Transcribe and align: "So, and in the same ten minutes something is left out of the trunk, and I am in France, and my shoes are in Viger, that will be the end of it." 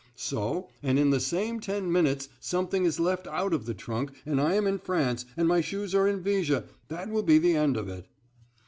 "So, 0.15 0.69
and 0.81 0.97
in 0.97 1.11
the 1.11 1.19
same 1.19 1.59
ten 1.59 1.91
minutes 1.91 2.27
something 2.39 2.85
is 2.85 2.99
left 2.99 3.27
out 3.27 3.53
of 3.53 3.67
the 3.67 3.75
trunk, 3.75 4.09
and 4.25 4.41
I 4.41 4.55
am 4.55 4.65
in 4.65 4.79
France, 4.79 5.25
and 5.37 5.47
my 5.47 5.61
shoes 5.61 5.93
are 5.93 6.07
in 6.07 6.23
Viger, 6.23 6.63
that 6.87 7.07
will 7.11 7.21
be 7.21 7.37
the 7.37 7.55
end 7.55 7.77
of 7.77 7.87
it." 7.87 8.07